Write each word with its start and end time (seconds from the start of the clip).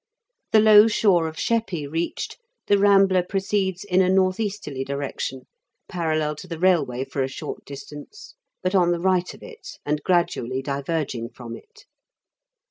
The 0.51 0.59
low 0.59 0.87
shore 0.87 1.27
of 1.27 1.37
Sheppey 1.37 1.85
reached, 1.85 2.39
the 2.65 2.79
rambler 2.79 3.21
proceeds 3.21 3.83
in 3.83 4.01
a 4.01 4.09
north 4.09 4.39
easterly 4.39 4.83
direction, 4.83 5.43
parallel 5.87 6.35
to 6.37 6.47
the 6.47 6.57
railway 6.57 7.05
for 7.05 7.21
a 7.21 7.27
short 7.27 7.63
distance, 7.65 8.33
but 8.63 8.73
on 8.73 8.89
the 8.91 8.99
right 8.99 9.31
of 9.31 9.43
it, 9.43 9.77
and 9.85 10.01
gradually 10.01 10.63
diverging 10.63 11.29
from 11.29 11.55
it. 11.55 11.85